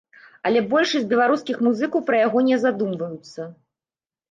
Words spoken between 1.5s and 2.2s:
музыкаў пра